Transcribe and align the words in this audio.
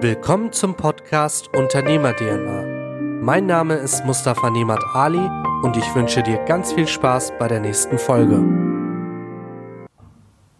Willkommen 0.00 0.52
zum 0.52 0.76
Podcast 0.76 1.48
Unternehmer 1.56 2.14
DNA. 2.14 3.20
Mein 3.20 3.46
Name 3.46 3.74
ist 3.74 4.04
Mustafa 4.04 4.48
Nemat 4.48 4.80
Ali 4.94 5.28
und 5.64 5.76
ich 5.76 5.92
wünsche 5.96 6.22
dir 6.22 6.38
ganz 6.44 6.72
viel 6.72 6.86
Spaß 6.86 7.32
bei 7.36 7.48
der 7.48 7.58
nächsten 7.58 7.98
Folge. 7.98 8.40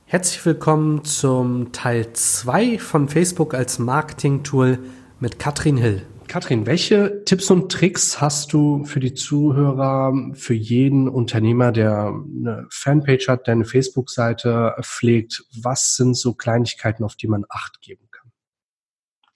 Herzlich 0.06 0.44
willkommen 0.44 1.04
zum 1.04 1.70
Teil 1.70 2.12
2 2.12 2.80
von 2.80 3.08
Facebook 3.08 3.54
als 3.54 3.78
Marketing-Tool 3.78 4.80
mit 5.20 5.38
Katrin 5.38 5.76
Hill. 5.76 6.02
Katrin, 6.26 6.66
welche 6.66 7.22
Tipps 7.24 7.48
und 7.48 7.70
Tricks 7.70 8.20
hast 8.20 8.52
du 8.52 8.84
für 8.86 8.98
die 8.98 9.14
Zuhörer, 9.14 10.12
für 10.34 10.54
jeden 10.54 11.08
Unternehmer, 11.08 11.70
der 11.70 12.08
eine 12.08 12.66
Fanpage 12.70 13.28
hat, 13.28 13.46
der 13.46 13.52
eine 13.52 13.64
Facebook-Seite 13.64 14.74
pflegt? 14.82 15.44
Was 15.62 15.94
sind 15.94 16.16
so 16.16 16.34
Kleinigkeiten, 16.34 17.04
auf 17.04 17.14
die 17.14 17.28
man 17.28 17.44
Acht 17.48 17.80
geben? 17.80 18.07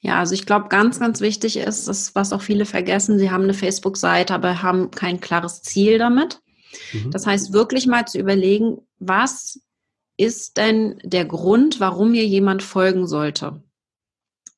Ja, 0.04 0.18
also 0.18 0.34
ich 0.34 0.46
glaube, 0.46 0.68
ganz, 0.68 0.98
ganz 0.98 1.20
wichtig 1.20 1.56
ist, 1.56 1.86
das, 1.86 2.14
was 2.16 2.32
auch 2.32 2.42
viele 2.42 2.66
vergessen, 2.66 3.18
sie 3.18 3.30
haben 3.30 3.44
eine 3.44 3.54
Facebook-Seite, 3.54 4.34
aber 4.34 4.60
haben 4.60 4.90
kein 4.90 5.20
klares 5.20 5.62
Ziel 5.62 5.98
damit. 5.98 6.40
Mhm. 6.92 7.12
Das 7.12 7.24
heißt, 7.24 7.52
wirklich 7.52 7.86
mal 7.86 8.04
zu 8.06 8.18
überlegen, 8.18 8.78
was 8.98 9.60
ist 10.16 10.56
denn 10.56 10.98
der 11.04 11.24
Grund, 11.24 11.78
warum 11.78 12.10
mir 12.10 12.26
jemand 12.26 12.64
folgen 12.64 13.06
sollte? 13.06 13.62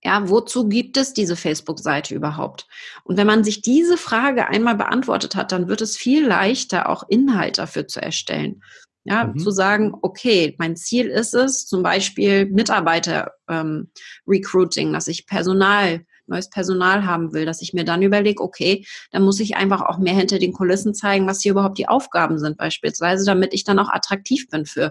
Ja, 0.03 0.29
wozu 0.31 0.69
gibt 0.69 0.97
es 0.97 1.13
diese 1.13 1.37
Facebook-Seite 1.37 2.15
überhaupt? 2.15 2.67
Und 3.05 3.19
wenn 3.19 3.27
man 3.27 3.45
sich 3.45 3.61
diese 3.61 3.99
Frage 3.99 4.49
einmal 4.49 4.77
beantwortet 4.77 5.37
hat, 5.37 5.53
dann 5.53 5.69
wird 5.69 5.83
es 5.83 5.97
viel 5.97 6.27
leichter, 6.27 6.89
auch 6.89 7.05
Inhalt 7.09 7.59
dafür 7.59 7.87
zu 7.87 8.01
erstellen. 8.01 8.63
Ja, 9.07 9.25
mhm. 9.25 9.39
zu 9.39 9.51
sagen, 9.51 9.93
okay, 10.01 10.55
mein 10.59 10.77
Ziel 10.77 11.09
ist 11.09 11.35
es, 11.35 11.67
zum 11.67 11.83
Beispiel 11.83 12.47
Mitarbeiter-Recruiting, 12.47 14.87
ähm, 14.87 14.93
dass 14.95 15.09
ich 15.09 15.27
Personal, 15.27 16.07
neues 16.27 16.49
Personal 16.49 17.05
haben 17.05 17.35
will, 17.35 17.45
dass 17.45 17.61
ich 17.61 17.75
mir 17.75 17.85
dann 17.85 18.01
überlege, 18.01 18.43
okay, 18.43 18.87
dann 19.11 19.23
muss 19.23 19.41
ich 19.41 19.57
einfach 19.57 19.83
auch 19.83 19.99
mehr 19.99 20.15
hinter 20.15 20.39
den 20.39 20.55
Kulissen 20.55 20.95
zeigen, 20.95 21.27
was 21.27 21.43
hier 21.43 21.53
überhaupt 21.53 21.77
die 21.77 21.87
Aufgaben 21.87 22.39
sind, 22.39 22.57
beispielsweise, 22.57 23.27
damit 23.27 23.53
ich 23.53 23.65
dann 23.65 23.79
auch 23.79 23.91
attraktiv 23.91 24.49
bin 24.49 24.65
für 24.65 24.91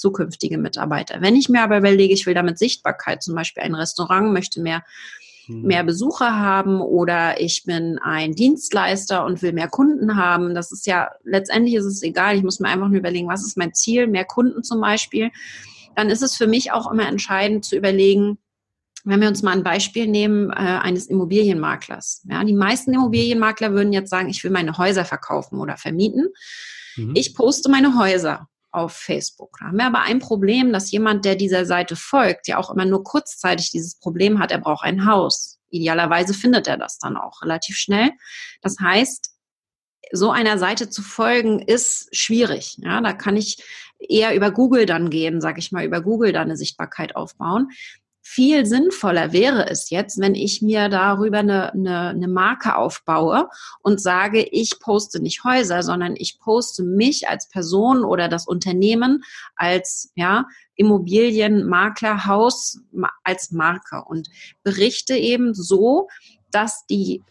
zukünftige 0.00 0.58
Mitarbeiter. 0.58 1.20
Wenn 1.20 1.36
ich 1.36 1.48
mir 1.48 1.62
aber 1.62 1.78
überlege, 1.78 2.14
ich 2.14 2.26
will 2.26 2.34
damit 2.34 2.58
Sichtbarkeit, 2.58 3.22
zum 3.22 3.34
Beispiel 3.34 3.62
ein 3.62 3.74
Restaurant 3.74 4.32
möchte 4.32 4.60
mehr. 4.60 4.82
Mehr 5.50 5.84
Besucher 5.84 6.38
haben 6.38 6.80
oder 6.80 7.40
ich 7.40 7.64
bin 7.64 7.98
ein 7.98 8.34
Dienstleister 8.34 9.24
und 9.24 9.42
will 9.42 9.52
mehr 9.52 9.68
Kunden 9.68 10.16
haben. 10.16 10.54
Das 10.54 10.72
ist 10.72 10.86
ja, 10.86 11.10
letztendlich 11.24 11.74
ist 11.74 11.84
es 11.84 12.02
egal. 12.02 12.36
Ich 12.36 12.42
muss 12.42 12.60
mir 12.60 12.68
einfach 12.68 12.88
nur 12.88 12.98
überlegen, 12.98 13.28
was 13.28 13.44
ist 13.44 13.56
mein 13.56 13.74
Ziel? 13.74 14.06
Mehr 14.06 14.24
Kunden 14.24 14.62
zum 14.62 14.80
Beispiel. 14.80 15.30
Dann 15.96 16.10
ist 16.10 16.22
es 16.22 16.36
für 16.36 16.46
mich 16.46 16.72
auch 16.72 16.90
immer 16.90 17.08
entscheidend 17.08 17.64
zu 17.64 17.76
überlegen, 17.76 18.38
wenn 19.04 19.20
wir 19.20 19.28
uns 19.28 19.42
mal 19.42 19.52
ein 19.52 19.62
Beispiel 19.62 20.06
nehmen 20.06 20.50
äh, 20.50 20.54
eines 20.54 21.06
Immobilienmaklers. 21.06 22.26
Ja, 22.28 22.44
die 22.44 22.52
meisten 22.52 22.92
Immobilienmakler 22.92 23.72
würden 23.72 23.92
jetzt 23.92 24.10
sagen, 24.10 24.28
ich 24.28 24.44
will 24.44 24.50
meine 24.50 24.76
Häuser 24.76 25.04
verkaufen 25.04 25.58
oder 25.58 25.76
vermieten. 25.76 26.28
Mhm. 26.96 27.14
Ich 27.16 27.34
poste 27.34 27.70
meine 27.70 27.98
Häuser 27.98 28.49
auf 28.72 28.92
Facebook. 28.92 29.56
Da 29.58 29.66
haben 29.66 29.78
wir 29.78 29.86
aber 29.86 30.02
ein 30.02 30.18
Problem, 30.18 30.72
dass 30.72 30.90
jemand, 30.90 31.24
der 31.24 31.36
dieser 31.36 31.66
Seite 31.66 31.96
folgt, 31.96 32.48
ja 32.48 32.58
auch 32.58 32.70
immer 32.70 32.84
nur 32.84 33.02
kurzzeitig 33.02 33.70
dieses 33.70 33.98
Problem 33.98 34.38
hat, 34.38 34.52
er 34.52 34.58
braucht 34.58 34.84
ein 34.84 35.06
Haus. 35.06 35.58
Idealerweise 35.70 36.34
findet 36.34 36.66
er 36.66 36.76
das 36.76 36.98
dann 36.98 37.16
auch 37.16 37.42
relativ 37.42 37.76
schnell. 37.76 38.10
Das 38.62 38.78
heißt, 38.80 39.30
so 40.12 40.30
einer 40.30 40.58
Seite 40.58 40.90
zu 40.90 41.02
folgen 41.02 41.60
ist 41.60 42.08
schwierig. 42.16 42.78
Ja, 42.78 43.00
da 43.00 43.12
kann 43.12 43.36
ich 43.36 43.62
eher 43.98 44.34
über 44.34 44.50
Google 44.50 44.86
dann 44.86 45.10
gehen, 45.10 45.40
sag 45.40 45.58
ich 45.58 45.72
mal, 45.72 45.84
über 45.84 46.00
Google 46.00 46.32
dann 46.32 46.44
eine 46.44 46.56
Sichtbarkeit 46.56 47.16
aufbauen. 47.16 47.68
Viel 48.32 48.64
sinnvoller 48.64 49.32
wäre 49.32 49.68
es 49.68 49.90
jetzt, 49.90 50.20
wenn 50.20 50.36
ich 50.36 50.62
mir 50.62 50.88
darüber 50.88 51.38
eine, 51.38 51.72
eine, 51.72 52.10
eine 52.10 52.28
Marke 52.28 52.76
aufbaue 52.76 53.48
und 53.82 54.00
sage, 54.00 54.46
ich 54.52 54.78
poste 54.78 55.20
nicht 55.20 55.42
Häuser, 55.42 55.82
sondern 55.82 56.14
ich 56.14 56.38
poste 56.38 56.84
mich 56.84 57.28
als 57.28 57.48
Person 57.48 58.04
oder 58.04 58.28
das 58.28 58.46
Unternehmen 58.46 59.24
als 59.56 60.12
ja, 60.14 60.46
Immobilienmaklerhaus 60.76 62.78
als 63.24 63.50
Marke 63.50 64.04
und 64.06 64.28
berichte 64.62 65.16
eben 65.16 65.52
so, 65.52 66.06
dass 66.52 66.86
die 66.86 67.24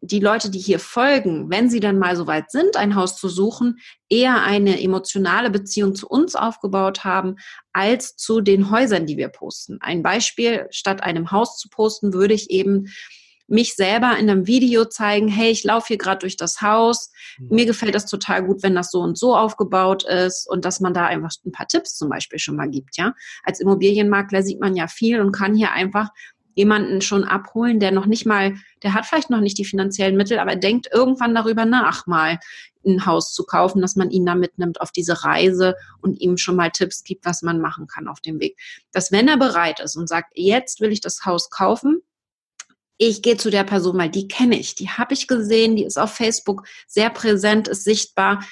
die 0.00 0.20
Leute, 0.20 0.50
die 0.50 0.58
hier 0.58 0.78
folgen, 0.78 1.50
wenn 1.50 1.70
sie 1.70 1.80
dann 1.80 1.98
mal 1.98 2.16
so 2.16 2.26
weit 2.26 2.50
sind, 2.50 2.76
ein 2.76 2.94
Haus 2.94 3.16
zu 3.16 3.28
suchen, 3.28 3.78
eher 4.08 4.42
eine 4.42 4.82
emotionale 4.82 5.50
Beziehung 5.50 5.94
zu 5.94 6.08
uns 6.08 6.34
aufgebaut 6.34 7.04
haben, 7.04 7.36
als 7.72 8.16
zu 8.16 8.40
den 8.40 8.70
Häusern, 8.70 9.06
die 9.06 9.16
wir 9.16 9.28
posten. 9.28 9.78
Ein 9.80 10.02
Beispiel, 10.02 10.66
statt 10.70 11.02
einem 11.02 11.30
Haus 11.30 11.58
zu 11.58 11.68
posten, 11.68 12.12
würde 12.12 12.34
ich 12.34 12.50
eben 12.50 12.88
mich 13.50 13.74
selber 13.74 14.16
in 14.16 14.30
einem 14.30 14.46
Video 14.46 14.84
zeigen, 14.84 15.26
hey, 15.26 15.50
ich 15.50 15.64
laufe 15.64 15.88
hier 15.88 15.98
gerade 15.98 16.20
durch 16.20 16.36
das 16.36 16.62
Haus, 16.62 17.10
mhm. 17.38 17.56
mir 17.56 17.66
gefällt 17.66 17.94
das 17.94 18.06
total 18.06 18.44
gut, 18.44 18.62
wenn 18.62 18.76
das 18.76 18.92
so 18.92 19.00
und 19.00 19.18
so 19.18 19.36
aufgebaut 19.36 20.04
ist 20.04 20.48
und 20.48 20.64
dass 20.64 20.80
man 20.80 20.94
da 20.94 21.06
einfach 21.06 21.32
ein 21.44 21.52
paar 21.52 21.66
Tipps 21.66 21.96
zum 21.96 22.08
Beispiel 22.08 22.38
schon 22.38 22.56
mal 22.56 22.70
gibt, 22.70 22.96
ja. 22.96 23.12
Als 23.42 23.60
Immobilienmakler 23.60 24.42
sieht 24.42 24.60
man 24.60 24.76
ja 24.76 24.86
viel 24.86 25.20
und 25.20 25.32
kann 25.32 25.54
hier 25.54 25.72
einfach 25.72 26.10
jemanden 26.60 27.00
schon 27.00 27.24
abholen, 27.24 27.80
der 27.80 27.90
noch 27.90 28.06
nicht 28.06 28.26
mal, 28.26 28.54
der 28.82 28.92
hat 28.92 29.06
vielleicht 29.06 29.30
noch 29.30 29.40
nicht 29.40 29.56
die 29.56 29.64
finanziellen 29.64 30.16
Mittel, 30.16 30.38
aber 30.38 30.56
denkt 30.56 30.88
irgendwann 30.92 31.34
darüber 31.34 31.64
nach, 31.64 32.06
mal 32.06 32.38
ein 32.84 33.06
Haus 33.06 33.32
zu 33.32 33.44
kaufen, 33.44 33.80
dass 33.80 33.96
man 33.96 34.10
ihn 34.10 34.26
da 34.26 34.34
mitnimmt 34.34 34.80
auf 34.80 34.92
diese 34.92 35.24
Reise 35.24 35.74
und 36.00 36.20
ihm 36.20 36.36
schon 36.36 36.56
mal 36.56 36.70
Tipps 36.70 37.02
gibt, 37.02 37.24
was 37.24 37.42
man 37.42 37.60
machen 37.60 37.86
kann 37.86 38.08
auf 38.08 38.20
dem 38.20 38.40
Weg. 38.40 38.58
Dass 38.92 39.10
wenn 39.10 39.28
er 39.28 39.38
bereit 39.38 39.80
ist 39.80 39.96
und 39.96 40.08
sagt, 40.08 40.32
jetzt 40.34 40.80
will 40.80 40.92
ich 40.92 41.00
das 41.00 41.24
Haus 41.24 41.50
kaufen, 41.50 42.02
ich 42.98 43.22
gehe 43.22 43.38
zu 43.38 43.50
der 43.50 43.64
Person, 43.64 43.96
weil 43.96 44.10
die 44.10 44.28
kenne 44.28 44.58
ich, 44.58 44.74
die 44.74 44.90
habe 44.90 45.14
ich 45.14 45.26
gesehen, 45.26 45.76
die 45.76 45.84
ist 45.84 45.98
auf 45.98 46.12
Facebook 46.12 46.66
sehr 46.86 47.08
präsent, 47.08 47.68
ist 47.68 47.84
sichtbar. 47.84 48.44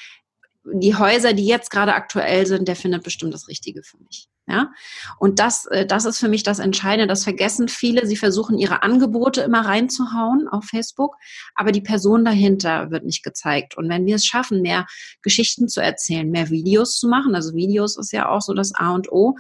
Die 0.65 0.97
Häuser, 0.97 1.35
die 1.35 1.47
jetzt 1.47 1.71
gerade 1.71 1.95
aktuell 1.95 2.47
sind, 2.47 2.69
der 2.69 2.77
findet 2.77 3.03
bestimmt 3.03 3.35
das 3.35 3.49
Richtige 3.49 3.83
für 3.83 3.99
mich. 3.99 4.29
Ja, 4.49 4.73
und 5.19 5.41
das, 5.41 5.67
äh, 5.67 5.85
das 5.85 6.07
ist 6.07 6.19
für 6.19 6.29
mich 6.29 6.43
das 6.43 6.59
Entscheidende. 6.59 7.07
Das 7.07 7.25
vergessen 7.25 7.69
viele. 7.69 8.07
Sie 8.07 8.17
versuchen 8.17 8.57
ihre 8.57 8.83
Angebote 8.83 9.43
immer 9.43 9.67
reinzuhauen 9.67 10.49
auf 10.49 10.65
Facebook, 10.65 11.17
aber 11.55 11.71
die 11.71 11.83
Person 11.83 12.25
dahinter 12.25 12.91
wird 12.91 13.05
nicht 13.05 13.23
gezeigt. 13.23 13.77
Und 13.77 13.91
wenn 13.91 14.07
wir 14.07 14.15
es 14.15 14.25
schaffen, 14.25 14.63
mehr 14.63 14.87
Geschichten 15.21 15.69
zu 15.69 15.83
erzählen, 15.83 16.31
mehr 16.31 16.49
Videos 16.49 16.99
zu 16.99 17.09
machen, 17.09 17.35
also 17.35 17.55
Videos 17.55 17.99
ist 17.99 18.11
ja 18.11 18.31
auch 18.31 18.41
so 18.41 18.55
das 18.55 18.75
A 18.75 18.95
und 18.95 19.13
O, 19.13 19.37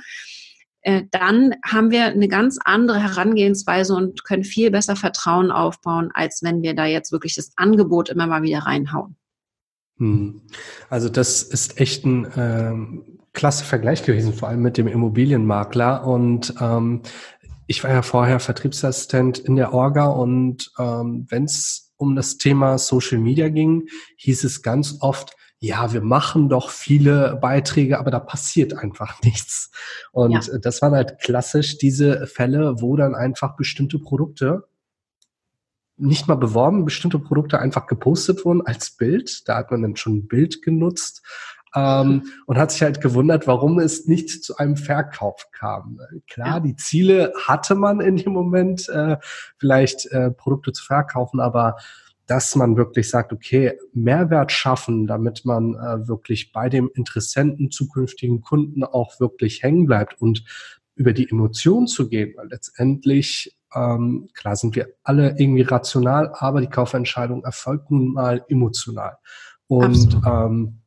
äh, 0.83 1.05
dann 1.11 1.55
haben 1.65 1.91
wir 1.91 2.05
eine 2.05 2.29
ganz 2.29 2.59
andere 2.63 3.03
Herangehensweise 3.03 3.95
und 3.95 4.25
können 4.25 4.45
viel 4.45 4.71
besser 4.71 4.95
Vertrauen 4.95 5.51
aufbauen, 5.51 6.11
als 6.13 6.43
wenn 6.43 6.61
wir 6.61 6.75
da 6.75 6.85
jetzt 6.85 7.13
wirklich 7.13 7.35
das 7.35 7.53
Angebot 7.57 8.11
immer 8.11 8.27
mal 8.27 8.43
wieder 8.43 8.61
reinhauen. 8.61 9.17
Hm. 9.97 10.43
Also 10.91 11.09
das 11.09 11.43
ist 11.43 11.81
echt 11.81 12.05
ein 12.05 12.31
ähm 12.37 13.18
klasse 13.33 13.65
Vergleich 13.65 14.05
gewesen, 14.05 14.33
vor 14.33 14.49
allem 14.49 14.63
mit 14.63 14.77
dem 14.79 14.89
Immobilienmakler. 14.89 16.07
Und 16.07 16.55
ähm, 16.61 17.03
ich 17.67 17.85
war 17.85 17.91
ja 17.91 18.03
vorher 18.03 18.41
Vertriebsassistent 18.41 19.39
in 19.39 19.57
der 19.57 19.73
Orga 19.75 20.07
und 20.07 20.73
ähm, 20.79 21.27
wenn 21.29 21.45
es 21.45 21.93
um 21.97 22.17
das 22.17 22.39
Thema 22.39 22.79
Social 22.79 23.19
Media 23.19 23.49
ging, 23.49 23.89
hieß 24.17 24.45
es 24.45 24.63
ganz 24.63 24.99
oft, 25.01 25.37
ja, 25.61 25.93
wir 25.93 26.01
machen 26.01 26.49
doch 26.49 26.71
viele 26.71 27.37
Beiträge, 27.43 27.99
aber 27.99 28.11
da 28.11 28.21
passiert 28.21 28.75
einfach 28.75 29.21
nichts. 29.23 29.71
Und 30.13 30.47
ja. 30.47 30.59
das 30.59 30.81
waren 30.83 30.95
halt 30.95 31.19
klassisch 31.21 31.79
diese 31.79 32.27
Fälle, 32.27 32.81
wo 32.81 32.97
dann 32.97 33.15
einfach 33.15 33.57
bestimmte 33.57 33.99
Produkte 33.99 34.69
nicht 36.01 36.29
mal 36.29 36.37
beworben, 36.37 36.85
bestimmte 36.85 37.19
Produkte 37.19 37.59
einfach 37.59 37.87
gepostet 37.87 38.45
wurden 38.45 38.65
als 38.65 38.93
Bild. 38.97 39.49
Da 39.49 39.57
hat 39.57 39.73
man 39.73 39.83
dann 39.83 39.97
schon 39.97 40.19
ein 40.19 40.29
Bild 40.29 40.63
genutzt, 40.63 41.23
ähm, 41.75 42.25
und 42.47 42.59
hat 42.59 42.73
sich 42.73 42.83
halt 42.83 43.01
gewundert, 43.01 43.47
warum 43.47 43.79
es 43.79 44.07
nicht 44.07 44.43
zu 44.43 44.57
einem 44.57 44.77
Verkauf 44.77 45.49
kam. 45.53 46.01
Klar, 46.29 46.61
die 46.61 46.77
Ziele 46.77 47.33
hatte 47.47 47.75
man 47.75 48.01
in 48.01 48.17
dem 48.17 48.33
Moment, 48.33 48.89
äh, 48.89 49.17
vielleicht 49.59 50.07
äh, 50.07 50.31
Produkte 50.31 50.73
zu 50.73 50.85
verkaufen, 50.85 51.41
aber 51.41 51.77
dass 52.27 52.55
man 52.55 52.77
wirklich 52.77 53.09
sagt, 53.09 53.33
okay, 53.33 53.79
Mehrwert 53.95 54.53
schaffen, 54.53 55.07
damit 55.07 55.45
man 55.45 55.75
äh, 55.75 56.07
wirklich 56.09 56.53
bei 56.53 56.69
dem 56.69 56.91
Interessenten, 56.95 57.71
zukünftigen 57.71 58.43
Kunden 58.43 58.85
auch 58.85 59.19
wirklich 59.19 59.63
hängen 59.63 59.87
bleibt 59.87 60.21
und 60.21 60.45
über 60.95 61.13
die 61.13 61.31
Emotionen 61.31 61.87
zu 61.87 62.09
gehen, 62.09 62.35
weil 62.37 62.49
letztendlich 62.49 63.57
ähm, 63.75 64.29
klar 64.35 64.57
sind 64.57 64.77
wir 64.77 64.89
alle 65.03 65.37
irgendwie 65.39 65.63
rational, 65.63 66.33
aber 66.35 66.61
die 66.61 66.69
Kaufentscheidung 66.69 67.45
erfolgt 67.45 67.91
nun 67.91 68.13
mal 68.13 68.45
emotional. 68.49 69.19
Und 69.67 70.21
ähm, 70.27 70.78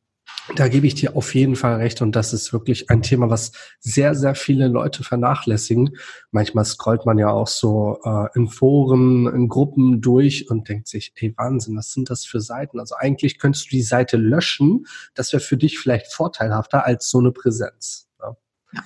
da 0.56 0.68
gebe 0.68 0.86
ich 0.86 0.94
dir 0.94 1.16
auf 1.16 1.34
jeden 1.34 1.56
Fall 1.56 1.76
recht 1.76 2.02
und 2.02 2.16
das 2.16 2.32
ist 2.32 2.52
wirklich 2.52 2.90
ein 2.90 3.02
Thema, 3.02 3.30
was 3.30 3.52
sehr, 3.80 4.14
sehr 4.14 4.34
viele 4.34 4.68
Leute 4.68 5.04
vernachlässigen. 5.04 5.96
Manchmal 6.30 6.64
scrollt 6.64 7.06
man 7.06 7.18
ja 7.18 7.30
auch 7.30 7.46
so 7.46 8.00
äh, 8.04 8.26
in 8.34 8.48
Foren, 8.48 9.26
in 9.28 9.48
Gruppen 9.48 10.00
durch 10.00 10.50
und 10.50 10.68
denkt 10.68 10.88
sich, 10.88 11.12
ey 11.16 11.32
Wahnsinn, 11.36 11.76
was 11.76 11.92
sind 11.92 12.10
das 12.10 12.24
für 12.24 12.40
Seiten? 12.40 12.80
Also 12.80 12.96
eigentlich 12.96 13.38
könntest 13.38 13.66
du 13.66 13.70
die 13.70 13.82
Seite 13.82 14.16
löschen, 14.16 14.86
das 15.14 15.32
wäre 15.32 15.42
für 15.42 15.56
dich 15.56 15.78
vielleicht 15.78 16.12
vorteilhafter 16.12 16.84
als 16.84 17.08
so 17.08 17.18
eine 17.18 17.32
Präsenz. 17.32 18.08
Ja. 18.20 18.36
ja. 18.72 18.82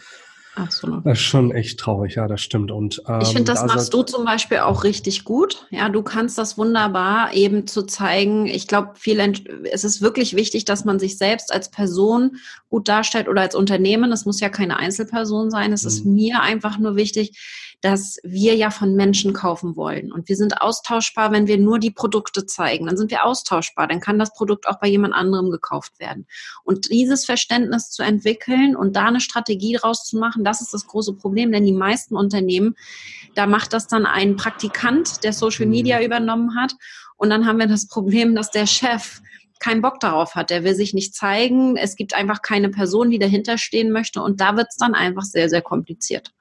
Absolut. 0.56 1.04
Das 1.04 1.18
ist 1.18 1.24
schon 1.24 1.50
echt 1.50 1.78
traurig, 1.78 2.14
ja, 2.14 2.26
das 2.26 2.40
stimmt. 2.40 2.70
Und 2.70 3.02
ähm, 3.06 3.20
ich 3.20 3.28
finde, 3.28 3.44
das 3.44 3.60
da 3.60 3.66
machst 3.66 3.92
du 3.92 4.02
zum 4.02 4.24
Beispiel 4.24 4.58
auch 4.58 4.84
richtig 4.84 5.24
gut. 5.24 5.66
Ja, 5.68 5.90
du 5.90 6.02
kannst 6.02 6.38
das 6.38 6.56
wunderbar 6.56 7.34
eben 7.34 7.66
zu 7.66 7.82
zeigen. 7.82 8.46
Ich 8.46 8.66
glaube, 8.66 8.92
viel 8.94 9.20
es 9.70 9.84
ist 9.84 10.00
wirklich 10.00 10.34
wichtig, 10.34 10.64
dass 10.64 10.86
man 10.86 10.98
sich 10.98 11.18
selbst 11.18 11.52
als 11.52 11.70
Person 11.70 12.36
gut 12.70 12.88
darstellt 12.88 13.28
oder 13.28 13.42
als 13.42 13.54
Unternehmen. 13.54 14.10
Es 14.12 14.24
muss 14.24 14.40
ja 14.40 14.48
keine 14.48 14.78
Einzelperson 14.78 15.50
sein. 15.50 15.74
Es 15.74 15.82
mhm. 15.82 15.88
ist 15.88 16.04
mir 16.06 16.40
einfach 16.40 16.78
nur 16.78 16.96
wichtig, 16.96 17.38
dass 17.82 18.18
wir 18.22 18.54
ja 18.54 18.70
von 18.70 18.94
Menschen 18.94 19.32
kaufen 19.32 19.76
wollen. 19.76 20.10
Und 20.10 20.28
wir 20.28 20.36
sind 20.36 20.62
austauschbar, 20.62 21.30
wenn 21.30 21.46
wir 21.46 21.58
nur 21.58 21.78
die 21.78 21.90
Produkte 21.90 22.46
zeigen. 22.46 22.86
Dann 22.86 22.96
sind 22.96 23.10
wir 23.10 23.24
austauschbar. 23.24 23.86
Dann 23.86 24.00
kann 24.00 24.18
das 24.18 24.32
Produkt 24.32 24.66
auch 24.66 24.80
bei 24.80 24.88
jemand 24.88 25.14
anderem 25.14 25.50
gekauft 25.50 26.00
werden. 26.00 26.26
Und 26.64 26.90
dieses 26.90 27.26
Verständnis 27.26 27.90
zu 27.90 28.02
entwickeln 28.02 28.76
und 28.76 28.96
da 28.96 29.06
eine 29.06 29.20
Strategie 29.20 29.74
draus 29.74 30.04
zu 30.04 30.18
machen, 30.18 30.42
das 30.42 30.60
ist 30.60 30.72
das 30.72 30.86
große 30.86 31.14
Problem. 31.14 31.52
Denn 31.52 31.64
die 31.64 31.72
meisten 31.72 32.16
Unternehmen, 32.16 32.76
da 33.34 33.46
macht 33.46 33.72
das 33.72 33.86
dann 33.86 34.06
ein 34.06 34.36
Praktikant, 34.36 35.22
der 35.22 35.32
Social 35.32 35.66
Media 35.66 35.98
mhm. 35.98 36.04
übernommen 36.06 36.56
hat. 36.56 36.74
Und 37.16 37.30
dann 37.30 37.46
haben 37.46 37.58
wir 37.58 37.66
das 37.66 37.88
Problem, 37.88 38.34
dass 38.34 38.50
der 38.50 38.66
Chef 38.66 39.20
keinen 39.58 39.82
Bock 39.82 40.00
darauf 40.00 40.34
hat. 40.34 40.50
Der 40.50 40.64
will 40.64 40.74
sich 40.74 40.94
nicht 40.94 41.14
zeigen. 41.14 41.76
Es 41.76 41.96
gibt 41.96 42.14
einfach 42.14 42.42
keine 42.42 42.68
Person, 42.70 43.10
die 43.10 43.18
dahinter 43.18 43.58
stehen 43.58 43.90
möchte. 43.90 44.22
Und 44.22 44.40
da 44.40 44.56
wird 44.56 44.68
es 44.70 44.76
dann 44.76 44.94
einfach 44.94 45.22
sehr, 45.22 45.48
sehr 45.48 45.62
kompliziert. 45.62 46.32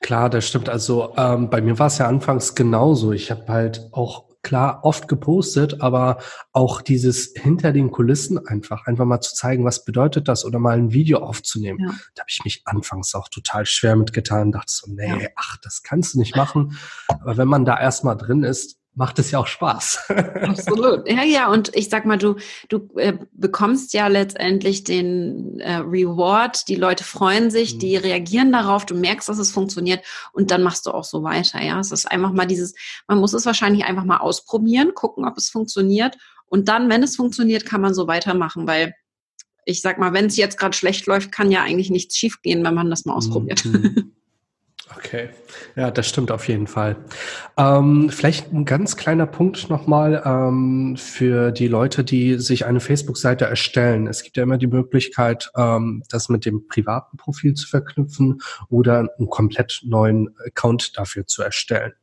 Klar, 0.00 0.30
das 0.30 0.46
stimmt. 0.46 0.68
Also 0.68 1.14
ähm, 1.16 1.50
bei 1.50 1.60
mir 1.60 1.78
war 1.78 1.86
es 1.86 1.98
ja 1.98 2.06
anfangs 2.06 2.54
genauso. 2.54 3.12
Ich 3.12 3.30
habe 3.30 3.46
halt 3.48 3.88
auch 3.92 4.24
klar 4.44 4.80
oft 4.84 5.08
gepostet, 5.08 5.80
aber 5.80 6.18
auch 6.52 6.82
dieses 6.82 7.32
hinter 7.34 7.72
den 7.72 7.90
Kulissen 7.90 8.46
einfach, 8.46 8.86
einfach 8.86 9.06
mal 9.06 9.20
zu 9.20 9.34
zeigen, 9.34 9.64
was 9.64 9.84
bedeutet 9.84 10.28
das 10.28 10.44
oder 10.44 10.60
mal 10.60 10.76
ein 10.76 10.92
Video 10.92 11.18
aufzunehmen. 11.18 11.80
Ja. 11.80 11.94
Da 12.14 12.20
habe 12.20 12.30
ich 12.30 12.44
mich 12.44 12.62
anfangs 12.66 13.14
auch 13.14 13.28
total 13.28 13.66
schwer 13.66 13.96
mitgetan, 13.96 14.52
dachte 14.52 14.72
so, 14.72 14.92
nee, 14.92 15.08
ja. 15.08 15.28
ach, 15.34 15.56
das 15.62 15.82
kannst 15.82 16.14
du 16.14 16.18
nicht 16.18 16.36
machen. 16.36 16.78
Aber 17.08 17.36
wenn 17.36 17.48
man 17.48 17.64
da 17.64 17.80
erstmal 17.80 18.16
drin 18.16 18.44
ist, 18.44 18.78
macht 18.94 19.18
es 19.18 19.30
ja 19.30 19.38
auch 19.38 19.46
Spaß. 19.46 19.98
Absolut. 20.42 21.08
Ja, 21.08 21.24
ja, 21.24 21.50
und 21.50 21.74
ich 21.74 21.88
sag 21.88 22.06
mal, 22.06 22.18
du, 22.18 22.36
du 22.68 22.88
äh, 22.96 23.14
bekommst 23.32 23.92
ja 23.92 24.06
letztendlich 24.06 24.84
den 24.84 25.58
äh, 25.60 25.76
Reward, 25.76 26.68
die 26.68 26.76
Leute 26.76 27.04
freuen 27.04 27.50
sich, 27.50 27.74
mhm. 27.74 27.78
die 27.80 27.96
reagieren 27.96 28.52
darauf, 28.52 28.86
du 28.86 28.94
merkst, 28.94 29.28
dass 29.28 29.38
es 29.38 29.50
funktioniert 29.50 30.04
und 30.32 30.50
dann 30.50 30.62
machst 30.62 30.86
du 30.86 30.90
auch 30.92 31.04
so 31.04 31.22
weiter. 31.22 31.60
Ja, 31.62 31.80
es 31.80 31.92
ist 31.92 32.10
einfach 32.10 32.32
mal 32.32 32.46
dieses, 32.46 32.74
man 33.08 33.18
muss 33.18 33.32
es 33.32 33.46
wahrscheinlich 33.46 33.84
einfach 33.84 34.04
mal 34.04 34.18
ausprobieren, 34.18 34.94
gucken, 34.94 35.26
ob 35.26 35.36
es 35.36 35.48
funktioniert 35.48 36.16
und 36.46 36.68
dann, 36.68 36.88
wenn 36.88 37.02
es 37.02 37.16
funktioniert, 37.16 37.66
kann 37.66 37.80
man 37.80 37.94
so 37.94 38.06
weitermachen, 38.06 38.66
weil 38.66 38.94
ich 39.66 39.80
sag 39.80 39.98
mal, 39.98 40.12
wenn 40.12 40.26
es 40.26 40.36
jetzt 40.36 40.58
gerade 40.58 40.76
schlecht 40.76 41.06
läuft, 41.06 41.32
kann 41.32 41.50
ja 41.50 41.62
eigentlich 41.62 41.90
nichts 41.90 42.16
schiefgehen, 42.16 42.64
wenn 42.64 42.74
man 42.74 42.90
das 42.90 43.06
mal 43.06 43.14
ausprobiert. 43.14 43.64
Mhm. 43.64 44.12
Okay, 44.90 45.30
ja, 45.76 45.90
das 45.90 46.06
stimmt 46.06 46.30
auf 46.30 46.46
jeden 46.46 46.66
Fall. 46.66 46.96
Ähm, 47.56 48.10
vielleicht 48.10 48.52
ein 48.52 48.66
ganz 48.66 48.96
kleiner 48.96 49.26
Punkt 49.26 49.70
nochmal 49.70 50.22
ähm, 50.26 50.96
für 50.98 51.52
die 51.52 51.68
Leute, 51.68 52.04
die 52.04 52.38
sich 52.38 52.66
eine 52.66 52.80
Facebook-Seite 52.80 53.46
erstellen. 53.46 54.06
Es 54.06 54.22
gibt 54.22 54.36
ja 54.36 54.42
immer 54.42 54.58
die 54.58 54.66
Möglichkeit, 54.66 55.50
ähm, 55.56 56.02
das 56.10 56.28
mit 56.28 56.44
dem 56.44 56.68
privaten 56.68 57.16
Profil 57.16 57.54
zu 57.54 57.66
verknüpfen 57.66 58.40
oder 58.68 59.08
einen 59.18 59.30
komplett 59.30 59.80
neuen 59.84 60.36
Account 60.46 60.98
dafür 60.98 61.26
zu 61.26 61.42
erstellen. 61.42 61.94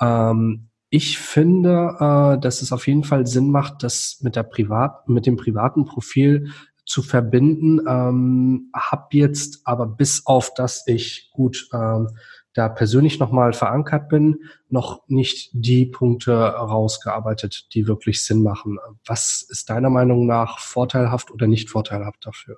Ähm, 0.00 0.70
ich 0.90 1.18
finde, 1.18 1.96
äh, 2.00 2.40
dass 2.40 2.62
es 2.62 2.72
auf 2.72 2.88
jeden 2.88 3.04
Fall 3.04 3.28
Sinn 3.28 3.50
macht, 3.50 3.84
das 3.84 4.18
mit 4.22 4.34
der 4.34 4.42
privat, 4.42 5.08
mit 5.08 5.26
dem 5.26 5.36
privaten 5.36 5.84
Profil 5.84 6.50
zu 6.84 7.02
verbinden. 7.02 7.80
Ähm, 7.88 8.70
hab 8.74 9.14
jetzt 9.14 9.60
aber 9.64 9.86
bis 9.86 10.26
auf 10.26 10.52
dass 10.54 10.86
ich 10.86 11.30
gut 11.32 11.68
ähm, 11.72 12.10
da 12.54 12.68
persönlich 12.68 13.18
nochmal 13.18 13.52
verankert 13.52 14.08
bin, 14.08 14.44
noch 14.68 15.02
nicht 15.08 15.50
die 15.52 15.86
Punkte 15.86 16.34
rausgearbeitet, 16.34 17.74
die 17.74 17.88
wirklich 17.88 18.24
Sinn 18.24 18.42
machen. 18.42 18.78
Was 19.04 19.44
ist 19.48 19.70
deiner 19.70 19.90
Meinung 19.90 20.26
nach 20.26 20.60
vorteilhaft 20.60 21.30
oder 21.32 21.48
nicht 21.48 21.68
vorteilhaft 21.68 22.24
dafür? 22.24 22.56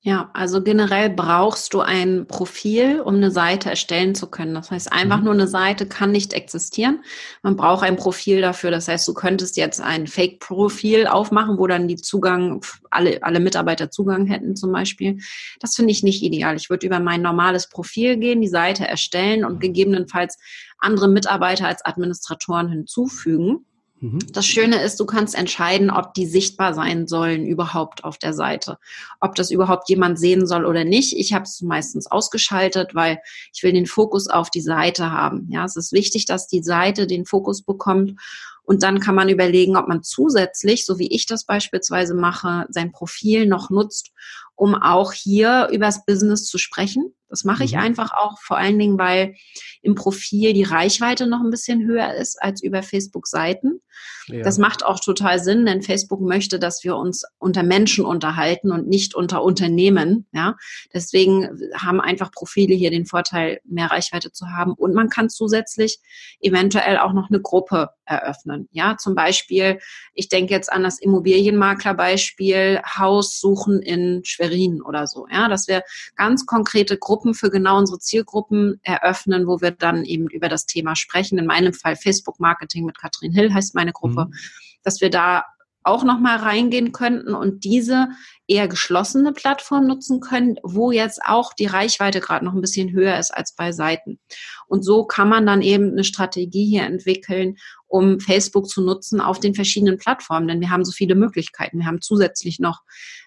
Ja, 0.00 0.30
also 0.32 0.62
generell 0.62 1.10
brauchst 1.10 1.74
du 1.74 1.80
ein 1.80 2.28
Profil, 2.28 3.00
um 3.00 3.16
eine 3.16 3.32
Seite 3.32 3.68
erstellen 3.68 4.14
zu 4.14 4.28
können. 4.30 4.54
Das 4.54 4.70
heißt, 4.70 4.92
einfach 4.92 5.18
mhm. 5.18 5.24
nur 5.24 5.34
eine 5.34 5.48
Seite 5.48 5.88
kann 5.88 6.12
nicht 6.12 6.34
existieren. 6.34 7.02
Man 7.42 7.56
braucht 7.56 7.82
ein 7.82 7.96
Profil 7.96 8.40
dafür. 8.40 8.70
Das 8.70 8.86
heißt, 8.86 9.08
du 9.08 9.12
könntest 9.12 9.56
jetzt 9.56 9.80
ein 9.80 10.06
Fake-Profil 10.06 11.08
aufmachen, 11.08 11.58
wo 11.58 11.66
dann 11.66 11.88
die 11.88 11.96
Zugang, 11.96 12.60
alle, 12.90 13.24
alle 13.24 13.40
Mitarbeiter 13.40 13.90
Zugang 13.90 14.26
hätten 14.26 14.54
zum 14.54 14.70
Beispiel. 14.70 15.18
Das 15.58 15.74
finde 15.74 15.90
ich 15.90 16.04
nicht 16.04 16.22
ideal. 16.22 16.54
Ich 16.54 16.70
würde 16.70 16.86
über 16.86 17.00
mein 17.00 17.20
normales 17.20 17.68
Profil 17.68 18.18
gehen, 18.18 18.40
die 18.40 18.46
Seite 18.48 18.86
erstellen 18.86 19.44
und 19.44 19.58
gegebenenfalls 19.58 20.38
andere 20.78 21.08
Mitarbeiter 21.08 21.66
als 21.66 21.84
Administratoren 21.84 22.68
hinzufügen. 22.68 23.66
Mhm. 24.00 24.18
Das 24.32 24.46
Schöne 24.46 24.80
ist, 24.82 25.00
du 25.00 25.06
kannst 25.06 25.34
entscheiden, 25.34 25.90
ob 25.90 26.14
die 26.14 26.26
sichtbar 26.26 26.74
sein 26.74 27.06
sollen 27.06 27.46
überhaupt 27.46 28.04
auf 28.04 28.18
der 28.18 28.32
Seite. 28.32 28.78
Ob 29.20 29.34
das 29.34 29.50
überhaupt 29.50 29.88
jemand 29.88 30.18
sehen 30.18 30.46
soll 30.46 30.64
oder 30.64 30.84
nicht. 30.84 31.16
Ich 31.16 31.32
habe 31.32 31.44
es 31.44 31.60
meistens 31.62 32.06
ausgeschaltet, 32.06 32.94
weil 32.94 33.18
ich 33.52 33.62
will 33.62 33.72
den 33.72 33.86
Fokus 33.86 34.28
auf 34.28 34.50
die 34.50 34.60
Seite 34.60 35.10
haben. 35.10 35.48
Ja, 35.50 35.64
es 35.64 35.76
ist 35.76 35.92
wichtig, 35.92 36.26
dass 36.26 36.46
die 36.46 36.62
Seite 36.62 37.06
den 37.06 37.24
Fokus 37.24 37.62
bekommt. 37.62 38.14
Und 38.62 38.82
dann 38.82 39.00
kann 39.00 39.14
man 39.14 39.30
überlegen, 39.30 39.76
ob 39.76 39.88
man 39.88 40.02
zusätzlich, 40.02 40.84
so 40.84 40.98
wie 40.98 41.08
ich 41.08 41.24
das 41.26 41.44
beispielsweise 41.44 42.14
mache, 42.14 42.66
sein 42.68 42.92
Profil 42.92 43.46
noch 43.46 43.70
nutzt, 43.70 44.10
um 44.54 44.74
auch 44.74 45.12
hier 45.12 45.68
übers 45.72 46.04
Business 46.04 46.44
zu 46.44 46.58
sprechen. 46.58 47.14
Das 47.28 47.44
mache 47.44 47.64
ich 47.64 47.72
mhm. 47.72 47.80
einfach 47.80 48.12
auch 48.12 48.38
vor 48.40 48.58
allen 48.58 48.78
Dingen, 48.78 48.98
weil 48.98 49.34
im 49.82 49.94
Profil 49.94 50.52
die 50.52 50.62
Reichweite 50.62 51.26
noch 51.26 51.40
ein 51.40 51.50
bisschen 51.50 51.86
höher 51.86 52.14
ist 52.14 52.40
als 52.42 52.62
über 52.62 52.82
Facebook-Seiten. 52.82 53.80
Ja. 54.28 54.42
Das 54.42 54.58
macht 54.58 54.84
auch 54.84 55.00
total 55.00 55.38
Sinn, 55.38 55.66
denn 55.66 55.82
Facebook 55.82 56.20
möchte, 56.20 56.58
dass 56.58 56.84
wir 56.84 56.96
uns 56.96 57.24
unter 57.38 57.62
Menschen 57.62 58.04
unterhalten 58.04 58.70
und 58.70 58.86
nicht 58.88 59.14
unter 59.14 59.42
Unternehmen. 59.42 60.26
Ja, 60.32 60.56
deswegen 60.92 61.48
haben 61.74 62.00
einfach 62.00 62.30
Profile 62.30 62.74
hier 62.74 62.90
den 62.90 63.06
Vorteil, 63.06 63.60
mehr 63.64 63.90
Reichweite 63.90 64.32
zu 64.32 64.46
haben. 64.50 64.72
Und 64.72 64.94
man 64.94 65.08
kann 65.08 65.30
zusätzlich 65.30 65.98
eventuell 66.40 66.98
auch 66.98 67.12
noch 67.12 67.30
eine 67.30 67.40
Gruppe 67.40 67.90
eröffnen. 68.04 68.68
Ja, 68.72 68.96
zum 68.96 69.14
Beispiel, 69.14 69.78
ich 70.14 70.28
denke 70.28 70.52
jetzt 70.52 70.72
an 70.72 70.82
das 70.82 70.98
Immobilienmaklerbeispiel 71.00 72.80
Haus 72.98 73.40
suchen 73.40 73.82
in 73.82 74.22
Schwerin 74.24 74.82
oder 74.82 75.06
so. 75.06 75.26
Ja, 75.30 75.48
dass 75.48 75.68
wir 75.68 75.82
ganz 76.16 76.46
konkrete 76.46 76.98
Gruppen 76.98 77.17
für 77.34 77.50
genau 77.50 77.78
unsere 77.78 77.98
Zielgruppen 77.98 78.80
eröffnen, 78.82 79.46
wo 79.46 79.60
wir 79.60 79.70
dann 79.70 80.04
eben 80.04 80.28
über 80.28 80.48
das 80.48 80.66
Thema 80.66 80.96
sprechen. 80.96 81.38
In 81.38 81.46
meinem 81.46 81.72
Fall 81.72 81.96
Facebook 81.96 82.40
Marketing 82.40 82.84
mit 82.84 82.98
Katrin 82.98 83.32
Hill 83.32 83.52
heißt 83.52 83.74
meine 83.74 83.92
Gruppe, 83.92 84.26
mhm. 84.26 84.34
dass 84.82 85.00
wir 85.00 85.10
da 85.10 85.44
auch 85.88 86.04
noch 86.04 86.18
mal 86.18 86.36
reingehen 86.36 86.92
könnten 86.92 87.34
und 87.34 87.64
diese 87.64 88.08
eher 88.46 88.68
geschlossene 88.68 89.32
Plattform 89.32 89.86
nutzen 89.86 90.20
können, 90.20 90.56
wo 90.62 90.90
jetzt 90.90 91.20
auch 91.24 91.52
die 91.54 91.66
Reichweite 91.66 92.20
gerade 92.20 92.44
noch 92.44 92.54
ein 92.54 92.60
bisschen 92.60 92.92
höher 92.92 93.18
ist 93.18 93.30
als 93.30 93.54
bei 93.54 93.72
Seiten. 93.72 94.18
Und 94.66 94.84
so 94.84 95.04
kann 95.04 95.28
man 95.28 95.46
dann 95.46 95.62
eben 95.62 95.92
eine 95.92 96.04
Strategie 96.04 96.66
hier 96.68 96.82
entwickeln, 96.82 97.56
um 97.88 98.20
Facebook 98.20 98.68
zu 98.68 98.82
nutzen 98.82 99.20
auf 99.20 99.40
den 99.40 99.54
verschiedenen 99.54 99.98
Plattformen, 99.98 100.46
denn 100.46 100.60
wir 100.60 100.70
haben 100.70 100.84
so 100.84 100.92
viele 100.92 101.14
Möglichkeiten. 101.14 101.78
Wir 101.78 101.86
haben 101.86 102.00
zusätzlich 102.00 102.60
noch 102.60 102.82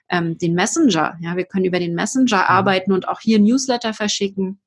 ähm, 0.10 0.38
den 0.38 0.53
Messenger. 0.53 1.18
Ja, 1.22 1.36
wir 1.36 1.46
können 1.46 1.65
über 1.65 1.80
den 1.80 1.96
Messenger 1.96 2.38
mhm. 2.38 2.48
arbeiten 2.48 2.91
und 2.94 3.08
auch 3.08 3.20
hier 3.20 3.39
Newsletter 3.39 3.94
verschicken. 3.94 4.62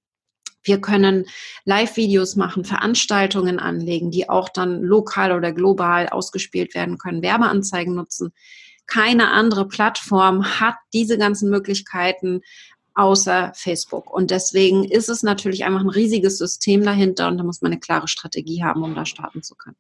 Wir 0.65 0.81
können 0.81 1.27
Live-Videos 1.65 2.37
machen, 2.37 2.65
Veranstaltungen 2.65 3.59
anlegen, 3.59 4.11
die 4.11 4.29
auch 4.29 4.49
dann 4.49 4.83
lokal 4.83 5.33
oder 5.33 5.53
global 5.53 6.09
ausgespielt 6.09 6.75
werden 6.75 6.99
können, 6.99 7.23
Werbeanzeigen 7.23 7.95
nutzen. 7.95 8.33
Keine 8.87 9.31
andere 9.31 9.69
Plattform 9.69 10.61
hat 10.61 10.77
diese 10.93 11.19
ganzen 11.19 11.51
Möglichkeiten 11.51 12.41
außer 12.95 13.53
Facebook. 13.55 14.11
Und 14.11 14.31
deswegen 14.31 14.85
ist 14.85 15.09
es 15.09 15.23
natürlich 15.23 15.65
einfach 15.65 15.81
ein 15.81 15.91
riesiges 15.91 16.39
System 16.39 16.83
dahinter 16.83 17.29
und 17.29 17.39
da 17.39 17.45
muss 17.45 17.61
man 17.61 17.73
eine 17.73 17.81
klare 17.81 18.09
Strategie 18.09 18.63
haben, 18.63 18.83
um 18.83 18.95
da 18.95 19.05
starten 19.05 19.43
zu 19.43 19.55
können. 19.57 19.77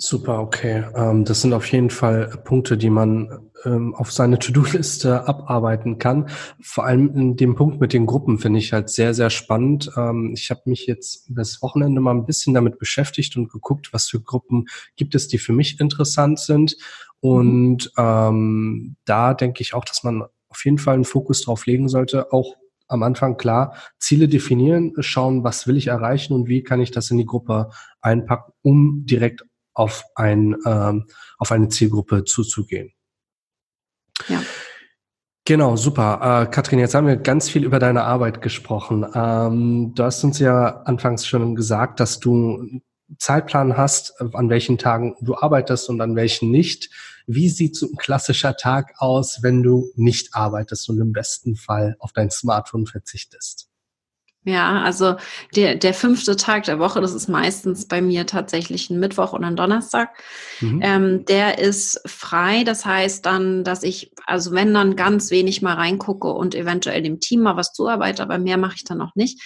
Super, 0.00 0.38
okay. 0.38 0.84
Ähm, 0.94 1.24
das 1.24 1.40
sind 1.40 1.52
auf 1.52 1.66
jeden 1.72 1.90
Fall 1.90 2.28
Punkte, 2.44 2.78
die 2.78 2.88
man 2.88 3.50
ähm, 3.64 3.96
auf 3.96 4.12
seine 4.12 4.38
To-Do-Liste 4.38 5.26
abarbeiten 5.28 5.98
kann. 5.98 6.28
Vor 6.62 6.84
allem 6.84 7.12
in 7.16 7.36
dem 7.36 7.56
Punkt 7.56 7.80
mit 7.80 7.92
den 7.92 8.06
Gruppen 8.06 8.38
finde 8.38 8.60
ich 8.60 8.72
halt 8.72 8.90
sehr, 8.90 9.12
sehr 9.12 9.28
spannend. 9.28 9.90
Ähm, 9.96 10.34
ich 10.36 10.50
habe 10.50 10.62
mich 10.66 10.86
jetzt 10.86 11.26
das 11.30 11.60
Wochenende 11.62 12.00
mal 12.00 12.12
ein 12.14 12.26
bisschen 12.26 12.54
damit 12.54 12.78
beschäftigt 12.78 13.36
und 13.36 13.50
geguckt, 13.50 13.92
was 13.92 14.06
für 14.08 14.20
Gruppen 14.20 14.66
gibt 14.94 15.16
es, 15.16 15.26
die 15.26 15.38
für 15.38 15.52
mich 15.52 15.80
interessant 15.80 16.38
sind. 16.38 16.76
Und 17.18 17.90
ähm, 17.98 18.94
da 19.04 19.34
denke 19.34 19.62
ich 19.62 19.74
auch, 19.74 19.84
dass 19.84 20.04
man 20.04 20.22
auf 20.48 20.64
jeden 20.64 20.78
Fall 20.78 20.94
einen 20.94 21.04
Fokus 21.04 21.42
drauf 21.42 21.66
legen 21.66 21.88
sollte, 21.88 22.32
auch 22.32 22.54
am 22.86 23.02
Anfang 23.02 23.36
klar 23.36 23.74
Ziele 23.98 24.28
definieren, 24.28 24.94
schauen, 25.00 25.42
was 25.42 25.66
will 25.66 25.76
ich 25.76 25.88
erreichen 25.88 26.34
und 26.34 26.48
wie 26.48 26.62
kann 26.62 26.80
ich 26.80 26.92
das 26.92 27.10
in 27.10 27.18
die 27.18 27.26
Gruppe 27.26 27.70
einpacken, 28.00 28.52
um 28.62 29.04
direkt 29.04 29.44
auf, 29.78 30.04
ein, 30.14 30.56
ähm, 30.66 31.06
auf 31.38 31.52
eine 31.52 31.68
Zielgruppe 31.68 32.24
zuzugehen. 32.24 32.92
Ja. 34.28 34.42
Genau, 35.44 35.76
super. 35.76 36.42
Äh, 36.42 36.50
Katrin, 36.50 36.78
jetzt 36.78 36.94
haben 36.94 37.06
wir 37.06 37.16
ganz 37.16 37.48
viel 37.48 37.64
über 37.64 37.78
deine 37.78 38.02
Arbeit 38.02 38.42
gesprochen. 38.42 39.06
Ähm, 39.14 39.94
du 39.94 40.02
hast 40.02 40.22
uns 40.24 40.38
ja 40.40 40.82
anfangs 40.82 41.26
schon 41.26 41.54
gesagt, 41.54 42.00
dass 42.00 42.18
du 42.18 42.58
einen 42.58 42.82
Zeitplan 43.18 43.76
hast, 43.76 44.20
an 44.20 44.50
welchen 44.50 44.76
Tagen 44.76 45.16
du 45.20 45.36
arbeitest 45.36 45.88
und 45.88 46.02
an 46.02 46.16
welchen 46.16 46.50
nicht. 46.50 46.90
Wie 47.26 47.48
sieht 47.48 47.76
so 47.76 47.86
ein 47.86 47.96
klassischer 47.96 48.56
Tag 48.56 48.94
aus, 48.98 49.42
wenn 49.42 49.62
du 49.62 49.90
nicht 49.94 50.34
arbeitest 50.34 50.88
und 50.90 51.00
im 51.00 51.12
besten 51.12 51.56
Fall 51.56 51.96
auf 51.98 52.12
dein 52.12 52.30
Smartphone 52.30 52.86
verzichtest? 52.86 53.67
Ja, 54.44 54.80
also 54.82 55.16
der, 55.56 55.74
der 55.74 55.92
fünfte 55.92 56.36
Tag 56.36 56.64
der 56.64 56.78
Woche, 56.78 57.00
das 57.00 57.12
ist 57.12 57.28
meistens 57.28 57.86
bei 57.86 58.00
mir 58.00 58.26
tatsächlich 58.26 58.88
ein 58.88 58.98
Mittwoch 58.98 59.34
oder 59.34 59.46
ein 59.46 59.56
Donnerstag, 59.56 60.16
mhm. 60.60 60.80
ähm, 60.82 61.24
der 61.26 61.58
ist 61.58 62.00
frei. 62.06 62.64
Das 62.64 62.86
heißt 62.86 63.26
dann, 63.26 63.62
dass 63.64 63.82
ich, 63.82 64.12
also 64.24 64.52
wenn 64.52 64.72
dann 64.72 64.96
ganz 64.96 65.30
wenig 65.30 65.60
mal 65.60 65.74
reingucke 65.74 66.28
und 66.28 66.54
eventuell 66.54 67.02
dem 67.02 67.20
Team 67.20 67.40
mal 67.40 67.56
was 67.56 67.72
zuarbeite, 67.72 68.22
aber 68.22 68.38
mehr 68.38 68.56
mache 68.56 68.76
ich 68.76 68.84
dann 68.84 69.02
auch 69.02 69.14
nicht 69.14 69.42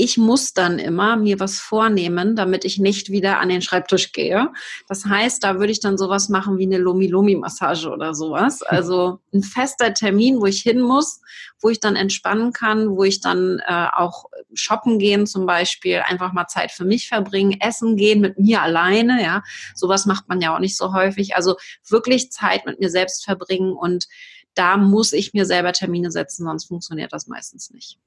ich 0.00 0.16
muss 0.16 0.54
dann 0.54 0.78
immer 0.78 1.16
mir 1.16 1.40
was 1.40 1.58
vornehmen, 1.58 2.36
damit 2.36 2.64
ich 2.64 2.78
nicht 2.78 3.10
wieder 3.10 3.40
an 3.40 3.48
den 3.48 3.62
Schreibtisch 3.62 4.12
gehe. 4.12 4.48
Das 4.86 5.04
heißt, 5.04 5.42
da 5.42 5.58
würde 5.58 5.72
ich 5.72 5.80
dann 5.80 5.98
sowas 5.98 6.28
machen 6.28 6.56
wie 6.56 6.66
eine 6.66 6.78
Lomi-Lomi-Massage 6.78 7.90
oder 7.90 8.14
sowas. 8.14 8.62
Also 8.78 9.18
ein 9.34 9.42
fester 9.42 9.92
Termin, 9.92 10.40
wo 10.40 10.46
ich 10.46 10.60
hin 10.60 10.80
muss, 10.80 11.20
wo 11.60 11.68
ich 11.68 11.80
dann 11.80 11.96
entspannen 11.96 12.52
kann, 12.52 12.90
wo 12.90 13.02
ich 13.02 13.20
dann 13.20 13.60
äh, 13.66 13.88
auch 13.92 14.26
shoppen 14.54 15.00
gehen 15.00 15.26
zum 15.26 15.46
Beispiel, 15.46 16.02
einfach 16.06 16.32
mal 16.32 16.46
Zeit 16.46 16.70
für 16.70 16.84
mich 16.84 17.08
verbringen, 17.08 17.58
essen 17.60 17.96
gehen 17.96 18.20
mit 18.20 18.38
mir 18.38 18.62
alleine, 18.62 19.20
ja. 19.22 19.42
Sowas 19.74 20.06
macht 20.06 20.28
man 20.28 20.40
ja 20.40 20.54
auch 20.54 20.60
nicht 20.60 20.76
so 20.76 20.92
häufig. 20.92 21.34
Also 21.34 21.56
wirklich 21.88 22.30
Zeit 22.30 22.66
mit 22.66 22.78
mir 22.78 22.90
selbst 22.90 23.24
verbringen 23.24 23.72
und 23.72 24.06
da 24.54 24.76
muss 24.76 25.12
ich 25.12 25.34
mir 25.34 25.44
selber 25.44 25.72
Termine 25.72 26.12
setzen, 26.12 26.44
sonst 26.44 26.66
funktioniert 26.66 27.12
das 27.12 27.26
meistens 27.26 27.70
nicht. 27.70 27.98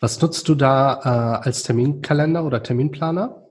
Was 0.00 0.20
nutzt 0.22 0.48
du 0.48 0.54
da 0.54 1.40
äh, 1.42 1.46
als 1.46 1.62
Terminkalender 1.62 2.44
oder 2.44 2.62
Terminplaner? 2.62 3.46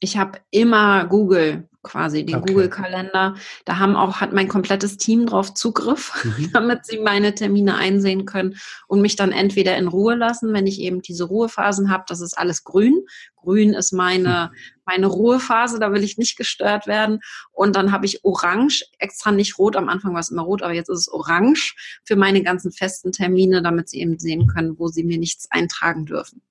Ich 0.00 0.16
habe 0.16 0.38
immer 0.50 1.06
Google 1.06 1.68
quasi 1.82 2.24
den 2.24 2.36
okay. 2.36 2.52
Google-Kalender. 2.52 3.34
Da 3.64 3.78
haben 3.78 3.96
auch, 3.96 4.20
hat 4.20 4.32
mein 4.32 4.48
komplettes 4.48 4.96
Team 4.96 5.26
drauf 5.26 5.54
Zugriff, 5.54 6.24
mhm. 6.24 6.50
damit 6.52 6.86
sie 6.86 6.98
meine 6.98 7.34
Termine 7.34 7.76
einsehen 7.76 8.24
können 8.24 8.56
und 8.86 9.02
mich 9.02 9.16
dann 9.16 9.32
entweder 9.32 9.76
in 9.76 9.88
Ruhe 9.88 10.14
lassen, 10.14 10.52
wenn 10.52 10.66
ich 10.66 10.80
eben 10.80 11.02
diese 11.02 11.24
Ruhephasen 11.24 11.90
habe. 11.90 12.04
Das 12.08 12.20
ist 12.20 12.38
alles 12.38 12.64
grün. 12.64 13.04
Grün 13.36 13.74
ist 13.74 13.92
meine, 13.92 14.50
mhm. 14.52 14.56
meine 14.86 15.06
Ruhephase, 15.06 15.80
da 15.80 15.92
will 15.92 16.04
ich 16.04 16.18
nicht 16.18 16.36
gestört 16.36 16.86
werden. 16.86 17.20
Und 17.50 17.74
dann 17.74 17.90
habe 17.90 18.06
ich 18.06 18.24
orange, 18.24 18.84
extra 18.98 19.32
nicht 19.32 19.58
rot, 19.58 19.76
am 19.76 19.88
Anfang 19.88 20.12
war 20.12 20.20
es 20.20 20.30
immer 20.30 20.42
rot, 20.42 20.62
aber 20.62 20.74
jetzt 20.74 20.88
ist 20.88 21.00
es 21.00 21.08
orange 21.08 21.74
für 22.04 22.16
meine 22.16 22.42
ganzen 22.42 22.70
festen 22.70 23.12
Termine, 23.12 23.62
damit 23.62 23.88
sie 23.88 24.00
eben 24.00 24.18
sehen 24.18 24.46
können, 24.46 24.78
wo 24.78 24.88
sie 24.88 25.02
mir 25.02 25.18
nichts 25.18 25.50
eintragen 25.50 26.06
dürfen. 26.06 26.42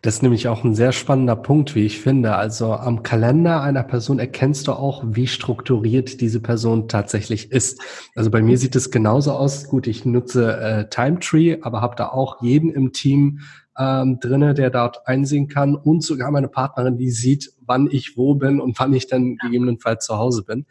Das 0.00 0.14
ist 0.14 0.22
nämlich 0.22 0.48
auch 0.48 0.64
ein 0.64 0.74
sehr 0.74 0.92
spannender 0.92 1.36
Punkt, 1.36 1.74
wie 1.74 1.86
ich 1.86 2.00
finde. 2.00 2.34
Also 2.34 2.72
am 2.72 3.02
Kalender 3.02 3.62
einer 3.62 3.84
Person 3.84 4.18
erkennst 4.18 4.66
du 4.66 4.72
auch, 4.72 5.04
wie 5.06 5.28
strukturiert 5.28 6.20
diese 6.20 6.40
Person 6.40 6.88
tatsächlich 6.88 7.52
ist. 7.52 7.80
Also 8.16 8.30
bei 8.30 8.42
mir 8.42 8.58
sieht 8.58 8.74
es 8.74 8.90
genauso 8.90 9.32
aus. 9.32 9.68
Gut, 9.68 9.86
ich 9.86 10.04
nutze 10.04 10.56
äh, 10.56 10.88
Timetree, 10.88 11.58
aber 11.62 11.80
habe 11.80 11.94
da 11.96 12.08
auch 12.08 12.42
jeden 12.42 12.72
im 12.72 12.92
Team 12.92 13.40
ähm, 13.78 14.18
drinne, 14.20 14.54
der 14.54 14.70
dort 14.70 15.06
einsehen 15.06 15.48
kann 15.48 15.76
und 15.76 16.02
sogar 16.02 16.30
meine 16.30 16.48
Partnerin, 16.48 16.98
die 16.98 17.10
sieht, 17.10 17.52
wann 17.64 17.88
ich 17.90 18.16
wo 18.16 18.34
bin 18.34 18.60
und 18.60 18.78
wann 18.78 18.92
ich 18.92 19.06
dann 19.06 19.36
gegebenenfalls 19.36 20.04
zu 20.06 20.18
Hause 20.18 20.42
bin. 20.44 20.66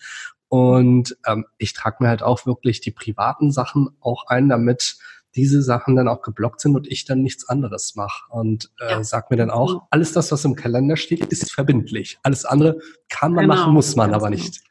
Und 0.50 1.17
ähm, 1.25 1.45
ich 1.57 1.74
trage 1.74 1.98
mir 2.01 2.10
halt 2.10 2.24
auch 2.24 2.45
wirklich 2.45 2.81
die 2.81 2.91
privaten 2.91 3.51
Sachen 3.51 3.89
auch 4.01 4.25
ein, 4.27 4.50
damit 4.50 4.98
diese 5.35 5.61
Sachen 5.61 5.95
dann 5.95 6.07
auch 6.07 6.21
geblockt 6.21 6.61
sind 6.61 6.75
und 6.75 6.88
ich 6.88 7.05
dann 7.05 7.21
nichts 7.21 7.47
anderes 7.47 7.95
mache. 7.95 8.23
Und 8.29 8.71
äh, 8.79 8.91
ja. 8.91 9.03
sag 9.03 9.31
mir 9.31 9.38
dann 9.38 9.51
auch, 9.51 9.73
mhm. 9.75 9.79
alles 9.89 10.13
das, 10.13 10.31
was 10.31 10.45
im 10.45 10.55
Kalender 10.55 10.97
steht, 10.97 11.25
ist 11.25 11.51
verbindlich. 11.51 12.19
Alles 12.23 12.45
andere 12.45 12.79
kann 13.09 13.33
man 13.33 13.45
genau. 13.45 13.55
machen, 13.55 13.73
muss 13.73 13.95
man 13.95 14.13
aber 14.13 14.29
genau. 14.29 14.41
nicht. 14.41 14.61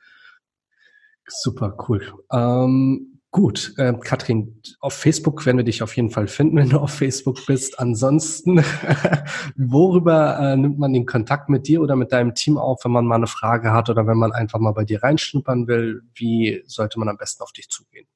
Super 1.26 1.76
cool. 1.88 2.12
Ähm, 2.32 3.20
gut, 3.30 3.72
äh, 3.76 3.94
Katrin, 4.02 4.60
auf 4.80 4.94
Facebook 4.94 5.46
werden 5.46 5.58
wir 5.58 5.64
dich 5.64 5.82
auf 5.82 5.96
jeden 5.96 6.10
Fall 6.10 6.26
finden, 6.26 6.56
wenn 6.56 6.70
du 6.70 6.80
auf 6.80 6.92
Facebook 6.92 7.46
bist. 7.46 7.78
Ansonsten, 7.78 8.64
worüber 9.56 10.38
äh, 10.40 10.56
nimmt 10.56 10.78
man 10.78 10.92
den 10.92 11.06
Kontakt 11.06 11.48
mit 11.48 11.68
dir 11.68 11.80
oder 11.80 11.96
mit 11.96 12.12
deinem 12.12 12.34
Team 12.34 12.58
auf, 12.58 12.84
wenn 12.84 12.92
man 12.92 13.06
mal 13.06 13.14
eine 13.14 13.28
Frage 13.28 13.72
hat 13.72 13.88
oder 13.88 14.06
wenn 14.06 14.18
man 14.18 14.32
einfach 14.32 14.58
mal 14.58 14.72
bei 14.72 14.84
dir 14.84 15.02
reinschnuppern 15.02 15.68
will? 15.68 16.02
Wie 16.14 16.62
sollte 16.66 16.98
man 16.98 17.08
am 17.08 17.16
besten 17.16 17.42
auf 17.42 17.52
dich 17.52 17.68
zugehen? 17.70 18.06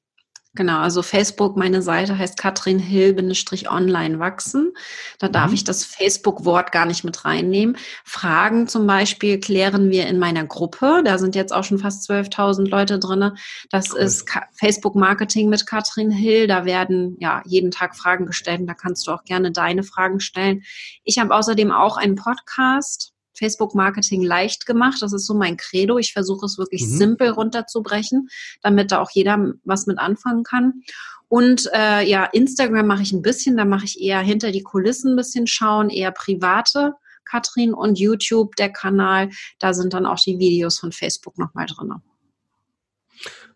Genau, 0.55 0.79
also 0.79 1.01
Facebook, 1.01 1.57
meine 1.57 1.81
Seite 1.81 2.17
heißt 2.17 2.37
Katrin 2.37 2.79
Hill-Online 2.79 4.19
wachsen. 4.19 4.71
Da 5.19 5.27
darf 5.27 5.49
mhm. 5.49 5.55
ich 5.55 5.63
das 5.65 5.83
Facebook-Wort 5.83 6.71
gar 6.71 6.85
nicht 6.85 7.03
mit 7.03 7.25
reinnehmen. 7.25 7.77
Fragen 8.05 8.69
zum 8.69 8.87
Beispiel 8.87 9.39
klären 9.41 9.89
wir 9.89 10.07
in 10.07 10.17
meiner 10.17 10.45
Gruppe. 10.45 11.01
Da 11.03 11.17
sind 11.17 11.35
jetzt 11.35 11.53
auch 11.53 11.65
schon 11.65 11.77
fast 11.77 12.09
12.000 12.09 12.69
Leute 12.69 12.99
drinne. 12.99 13.35
Das 13.69 13.91
cool. 13.91 13.99
ist 13.99 14.29
Facebook-Marketing 14.57 15.49
mit 15.49 15.67
Katrin 15.67 16.09
Hill. 16.09 16.47
Da 16.47 16.63
werden 16.63 17.17
ja 17.19 17.41
jeden 17.45 17.71
Tag 17.71 17.97
Fragen 17.97 18.25
gestellt 18.25 18.61
und 18.61 18.67
da 18.67 18.75
kannst 18.75 19.05
du 19.07 19.11
auch 19.11 19.25
gerne 19.25 19.51
deine 19.51 19.83
Fragen 19.83 20.21
stellen. 20.21 20.63
Ich 21.03 21.19
habe 21.19 21.35
außerdem 21.35 21.71
auch 21.71 21.97
einen 21.97 22.15
Podcast 22.15 23.14
Facebook-Marketing 23.37 24.23
leicht 24.23 24.65
gemacht. 24.65 25.01
Das 25.01 25.13
ist 25.13 25.25
so 25.25 25.33
mein 25.33 25.57
Credo. 25.57 25.97
Ich 25.97 26.13
versuche 26.13 26.45
es 26.45 26.57
wirklich 26.57 26.83
mhm. 26.83 26.97
simpel 26.97 27.29
runterzubrechen, 27.29 28.29
damit 28.61 28.91
da 28.91 29.01
auch 29.01 29.11
jeder 29.11 29.53
was 29.63 29.87
mit 29.87 29.99
anfangen 29.99 30.43
kann. 30.43 30.81
Und 31.27 31.69
äh, 31.73 32.03
ja, 32.07 32.25
Instagram 32.25 32.87
mache 32.87 33.01
ich 33.01 33.11
ein 33.11 33.21
bisschen, 33.21 33.57
da 33.57 33.65
mache 33.65 33.85
ich 33.85 33.99
eher 33.99 34.19
hinter 34.19 34.51
die 34.51 34.61
Kulissen 34.61 35.13
ein 35.13 35.15
bisschen 35.15 35.47
schauen, 35.47 35.89
eher 35.89 36.11
private 36.11 36.93
Katrin 37.25 37.73
und 37.73 37.99
YouTube, 37.99 38.55
der 38.55 38.69
Kanal, 38.69 39.29
da 39.59 39.73
sind 39.73 39.93
dann 39.93 40.05
auch 40.05 40.19
die 40.19 40.39
Videos 40.39 40.79
von 40.79 40.91
Facebook 40.91 41.37
nochmal 41.37 41.65
drin. 41.65 41.93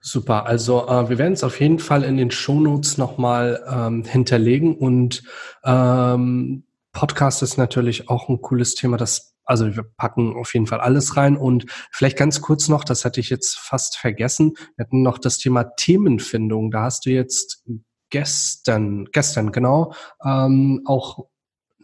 Super, 0.01 0.45
also 0.45 0.87
äh, 0.87 1.09
wir 1.09 1.17
werden 1.17 1.33
es 1.33 1.43
auf 1.43 1.59
jeden 1.59 1.79
Fall 1.79 2.03
in 2.03 2.17
den 2.17 2.31
Shownotes 2.31 2.97
nochmal 2.97 3.63
ähm, 3.69 4.03
hinterlegen 4.05 4.75
und 4.75 5.23
ähm, 5.63 6.63
Podcast 6.91 7.43
ist 7.43 7.57
natürlich 7.57 8.09
auch 8.09 8.29
ein 8.29 8.41
cooles 8.41 8.75
Thema, 8.75 8.97
das 8.97 9.35
also 9.49 9.75
wir 9.75 9.83
packen 9.97 10.35
auf 10.35 10.53
jeden 10.53 10.67
Fall 10.67 10.79
alles 10.79 11.17
rein 11.17 11.35
und 11.35 11.65
vielleicht 11.91 12.17
ganz 12.17 12.39
kurz 12.39 12.69
noch, 12.69 12.83
das 12.83 13.03
hatte 13.03 13.19
ich 13.19 13.31
jetzt 13.31 13.57
fast 13.57 13.97
vergessen, 13.97 14.53
wir 14.75 14.85
hatten 14.85 15.01
noch 15.01 15.17
das 15.17 15.39
Thema 15.39 15.63
Themenfindung. 15.75 16.69
Da 16.69 16.83
hast 16.83 17.07
du 17.07 17.09
jetzt 17.09 17.65
gestern, 18.11 19.05
gestern 19.11 19.51
genau, 19.51 19.93
ähm, 20.23 20.83
auch 20.85 21.25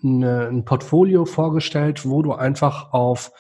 eine, 0.04 0.48
ein 0.48 0.64
Portfolio 0.64 1.26
vorgestellt, 1.26 2.08
wo 2.08 2.22
du 2.22 2.34
einfach 2.34 2.94
auf 2.94 3.32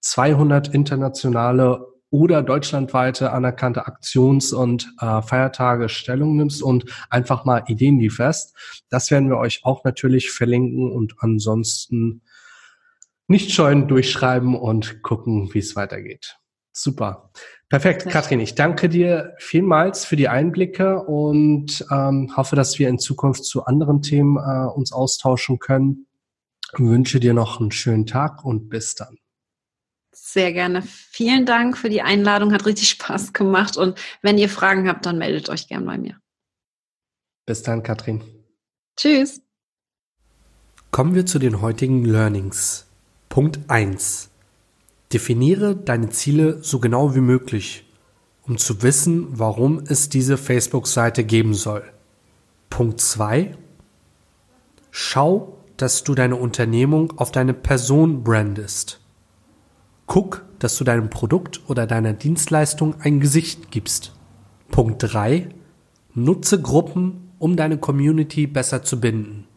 200 0.00 0.68
internationale 0.68 1.86
oder 2.08 2.42
deutschlandweite 2.42 3.32
anerkannte 3.32 3.86
Aktions- 3.86 4.54
und 4.54 4.94
äh, 5.00 5.20
Feiertage 5.20 5.90
Stellung 5.90 6.36
nimmst 6.36 6.62
und 6.62 6.84
einfach 7.10 7.44
mal 7.44 7.64
Ideen 7.66 7.98
lieferst. 7.98 8.56
Das 8.88 9.10
werden 9.10 9.28
wir 9.28 9.36
euch 9.36 9.60
auch 9.64 9.84
natürlich 9.84 10.30
verlinken 10.30 10.90
und 10.90 11.16
ansonsten 11.18 12.22
nicht 13.26 13.52
scheuen, 13.52 13.88
durchschreiben 13.88 14.54
und 14.54 15.02
gucken, 15.02 15.52
wie 15.54 15.58
es 15.60 15.76
weitergeht. 15.76 16.36
Super. 16.72 17.30
Perfekt, 17.68 18.08
Katrin. 18.08 18.40
Ich 18.40 18.54
danke 18.54 18.88
dir 18.88 19.34
vielmals 19.38 20.04
für 20.04 20.16
die 20.16 20.28
Einblicke 20.28 21.02
und 21.02 21.84
ähm, 21.90 22.32
hoffe, 22.36 22.56
dass 22.56 22.78
wir 22.78 22.88
in 22.88 22.98
Zukunft 22.98 23.44
zu 23.44 23.64
anderen 23.64 24.02
Themen 24.02 24.36
äh, 24.36 24.66
uns 24.66 24.92
austauschen 24.92 25.58
können. 25.58 26.06
Ich 26.72 26.80
wünsche 26.80 27.20
dir 27.20 27.34
noch 27.34 27.60
einen 27.60 27.70
schönen 27.70 28.06
Tag 28.06 28.44
und 28.44 28.68
bis 28.68 28.94
dann. 28.94 29.18
Sehr 30.12 30.52
gerne. 30.52 30.82
Vielen 30.82 31.46
Dank 31.46 31.78
für 31.78 31.88
die 31.88 32.02
Einladung. 32.02 32.52
Hat 32.52 32.66
richtig 32.66 32.88
Spaß 32.90 33.32
gemacht. 33.32 33.76
Und 33.76 34.00
wenn 34.22 34.38
ihr 34.38 34.48
Fragen 34.48 34.88
habt, 34.88 35.06
dann 35.06 35.18
meldet 35.18 35.48
euch 35.48 35.68
gern 35.68 35.84
bei 35.86 35.96
mir. 35.96 36.18
Bis 37.46 37.62
dann, 37.62 37.82
Katrin. 37.82 38.22
Tschüss. 38.96 39.42
Kommen 40.90 41.14
wir 41.14 41.26
zu 41.26 41.38
den 41.38 41.60
heutigen 41.60 42.04
Learnings. 42.04 42.86
Punkt 43.34 43.58
1. 43.66 44.30
Definiere 45.12 45.74
deine 45.74 46.10
Ziele 46.10 46.62
so 46.62 46.78
genau 46.78 47.16
wie 47.16 47.20
möglich, 47.20 47.84
um 48.46 48.58
zu 48.58 48.80
wissen, 48.84 49.26
warum 49.32 49.82
es 49.88 50.08
diese 50.08 50.36
Facebook-Seite 50.36 51.24
geben 51.24 51.52
soll. 51.52 51.82
Punkt 52.70 53.00
2. 53.00 53.56
Schau, 54.92 55.58
dass 55.76 56.04
du 56.04 56.14
deine 56.14 56.36
Unternehmung 56.36 57.18
auf 57.18 57.32
deine 57.32 57.54
Person 57.54 58.22
brandest. 58.22 59.00
Guck, 60.06 60.44
dass 60.60 60.76
du 60.76 60.84
deinem 60.84 61.10
Produkt 61.10 61.62
oder 61.66 61.88
deiner 61.88 62.12
Dienstleistung 62.12 63.00
ein 63.00 63.18
Gesicht 63.18 63.72
gibst. 63.72 64.14
Punkt 64.70 65.12
3. 65.12 65.48
Nutze 66.14 66.62
Gruppen, 66.62 67.32
um 67.40 67.56
deine 67.56 67.78
Community 67.78 68.46
besser 68.46 68.84
zu 68.84 69.00
binden. 69.00 69.48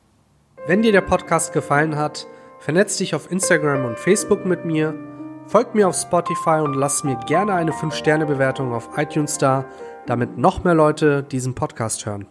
Wenn 0.65 0.81
dir 0.81 0.91
der 0.91 1.01
Podcast 1.01 1.53
gefallen 1.53 1.95
hat, 1.95 2.25
Vernetz 2.59 2.97
dich 2.97 3.15
auf 3.15 3.31
Instagram 3.31 3.85
und 3.85 3.99
Facebook 3.99 4.45
mit 4.45 4.65
mir, 4.65 4.93
Folgt 5.47 5.75
mir 5.75 5.87
auf 5.87 5.95
Spotify 5.95 6.59
und 6.61 6.73
lasst 6.73 7.05
mir 7.05 7.15
gerne 7.25 7.53
eine 7.53 7.71
5-Sterne-Bewertung 7.71 8.73
auf 8.73 8.89
iTunes 8.97 9.37
da, 9.37 9.63
damit 10.05 10.37
noch 10.37 10.65
mehr 10.65 10.73
Leute 10.73 11.23
diesen 11.23 11.55
Podcast 11.55 12.05
hören. 12.05 12.27